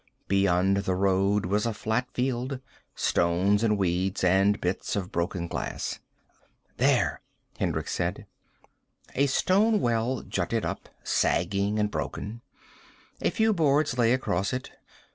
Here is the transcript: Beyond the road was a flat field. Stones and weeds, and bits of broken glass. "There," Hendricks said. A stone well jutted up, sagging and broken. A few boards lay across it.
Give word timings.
Beyond 0.27 0.77
the 0.77 0.95
road 0.95 1.45
was 1.45 1.67
a 1.67 1.75
flat 1.75 2.07
field. 2.11 2.59
Stones 2.95 3.61
and 3.63 3.77
weeds, 3.77 4.23
and 4.23 4.59
bits 4.59 4.95
of 4.95 5.11
broken 5.11 5.47
glass. 5.47 5.99
"There," 6.77 7.21
Hendricks 7.59 7.93
said. 7.93 8.25
A 9.13 9.27
stone 9.27 9.79
well 9.79 10.23
jutted 10.23 10.65
up, 10.65 10.89
sagging 11.03 11.77
and 11.77 11.91
broken. 11.91 12.41
A 13.21 13.29
few 13.29 13.53
boards 13.53 13.95
lay 13.95 14.11
across 14.11 14.53
it. 14.53 14.71